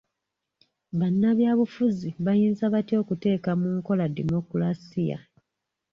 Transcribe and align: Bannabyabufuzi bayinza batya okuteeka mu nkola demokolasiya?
Bannabyabufuzi 0.99 2.09
bayinza 2.25 2.63
batya 2.73 2.95
okuteeka 3.03 3.51
mu 3.61 3.69
nkola 3.77 4.05
demokolasiya? 4.17 5.17